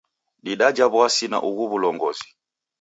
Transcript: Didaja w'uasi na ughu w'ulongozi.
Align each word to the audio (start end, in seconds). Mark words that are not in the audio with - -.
Didaja 0.43 0.85
w'uasi 0.91 1.25
na 1.31 1.37
ughu 1.49 1.63
w'ulongozi. 1.69 2.27